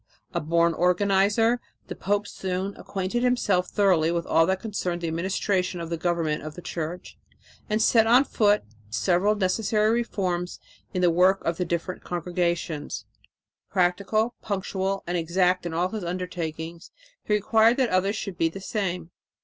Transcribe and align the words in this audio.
A 0.33 0.41
born 0.41 0.73
organizer, 0.73 1.61
the 1.85 1.95
pope 1.95 2.27
soon 2.27 2.75
acquainted 2.75 3.21
himself 3.21 3.67
thoroughly 3.67 4.11
with 4.11 4.25
all 4.25 4.47
that 4.47 4.59
concerned 4.59 5.01
the 5.01 5.07
administration 5.07 5.79
of 5.79 5.91
the 5.91 5.95
government 5.95 6.41
of 6.41 6.55
the 6.55 6.61
Church 6.63 7.19
and 7.69 7.79
set 7.79 8.07
on 8.07 8.23
foot 8.23 8.63
several 8.89 9.35
necessary 9.35 9.91
reforms 9.91 10.59
in 10.91 11.03
the 11.03 11.11
work 11.11 11.45
of 11.45 11.57
the 11.57 11.65
different 11.65 12.03
congregations. 12.03 13.05
Practical, 13.69 14.33
punctual 14.41 15.03
and 15.05 15.17
exact 15.19 15.67
in 15.67 15.73
all 15.75 15.89
his 15.89 16.03
undertakings, 16.03 16.89
he 17.23 17.35
required 17.35 17.77
that 17.77 17.89
others 17.89 18.15
should 18.15 18.39
be 18.39 18.49
the 18.49 18.59
same. 18.59 19.11